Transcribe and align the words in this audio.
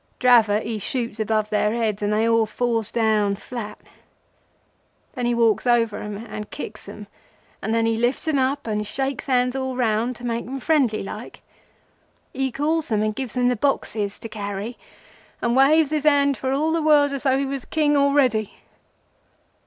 Dravot 0.17 0.63
he 0.63 0.79
shoots 0.79 1.19
above 1.19 1.51
their 1.51 1.73
heads 1.73 2.01
and 2.01 2.11
they 2.11 2.27
all 2.27 2.47
falls 2.47 2.91
down 2.91 3.35
flat. 3.35 3.77
Then 5.13 5.27
he 5.27 5.35
walks 5.35 5.67
over 5.67 5.99
them 5.99 6.17
and 6.17 6.49
kicks 6.49 6.87
them, 6.87 7.05
and 7.61 7.71
then 7.71 7.85
he 7.85 7.97
lifts 7.97 8.25
them 8.25 8.39
up 8.39 8.65
and 8.65 8.87
shakes 8.87 9.27
hands 9.27 9.55
all 9.55 9.75
around 9.75 10.15
to 10.15 10.23
make 10.25 10.45
them 10.45 10.59
friendly 10.59 11.03
like. 11.03 11.43
He 12.33 12.51
calls 12.51 12.87
them 12.89 13.03
and 13.03 13.13
gives 13.13 13.35
them 13.35 13.47
the 13.47 13.55
boxes 13.55 14.17
to 14.17 14.27
carry, 14.27 14.75
and 15.39 15.55
waves 15.55 15.91
his 15.91 16.05
hand 16.05 16.35
for 16.35 16.51
all 16.51 16.71
the 16.71 16.81
world 16.81 17.11
as 17.11 17.21
though 17.21 17.37
he 17.37 17.45
was 17.45 17.65
King 17.65 17.95
already. 17.95 18.55